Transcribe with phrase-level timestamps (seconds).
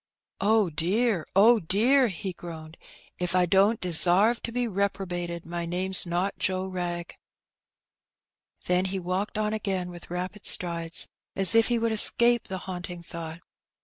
[0.01, 0.03] '^
[0.39, 1.27] Oh, dear!
[1.35, 2.75] oh, dear!'' he groaned."
[3.25, 7.13] If I don't desarve to be reprobated, my name's not Joe Wrag."
[8.65, 13.03] Then he walked on again with rapid strides, as if he would escape the haunting
[13.03, 13.41] thought.